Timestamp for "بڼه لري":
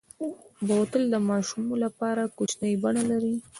2.83-3.35